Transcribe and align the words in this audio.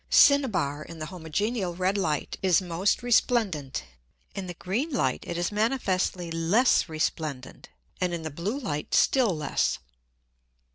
Cinnaber 0.09 0.81
in 0.81 0.97
the 0.97 1.05
homogeneal 1.05 1.75
red 1.77 1.95
Light 1.95 2.35
is 2.41 2.59
most 2.59 3.03
resplendent, 3.03 3.83
in 4.33 4.47
the 4.47 4.55
green 4.55 4.89
Light 4.91 5.23
it 5.27 5.37
is 5.37 5.51
manifestly 5.51 6.31
less 6.31 6.89
resplendent, 6.89 7.69
and 7.99 8.11
in 8.11 8.23
the 8.23 8.31
blue 8.31 8.59
Light 8.59 8.95
still 8.95 9.37
less. 9.37 9.77